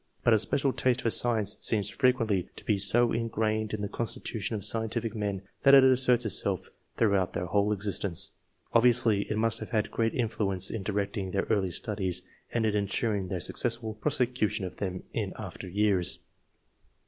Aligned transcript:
But 0.23 0.33
a 0.33 0.39
special 0.39 0.73
taste 0.73 1.01
for 1.03 1.11
science 1.11 1.57
seems 1.59 1.87
frequently 1.87 2.49
to 2.55 2.65
be 2.65 2.79
so 2.79 3.11
ingrained 3.11 3.71
in 3.71 3.81
the 3.83 3.87
constitution 3.87 4.55
of 4.55 4.65
scientific 4.65 5.13
men, 5.13 5.43
that 5.61 5.75
it 5.75 5.83
asserts 5.83 6.25
itself 6.25 6.71
throughout 6.97 7.33
their 7.33 7.45
whole 7.45 7.71
existence. 7.71 8.31
Ob 8.73 8.83
viously 8.85 9.29
it 9.29 9.37
must 9.37 9.59
have 9.59 9.69
had 9.69 9.91
great 9.91 10.15
influence 10.15 10.71
in 10.71 10.81
directing 10.81 11.29
their 11.29 11.45
early 11.51 11.69
studies 11.69 12.23
and 12.51 12.65
in 12.65 12.75
ensuring 12.75 13.27
their 13.27 13.39
successful 13.39 13.93
prosecution 13.93 14.65
of 14.65 14.77
them 14.77 15.03
in 15.13 15.33
after 15.37 15.69
years. 15.69 16.17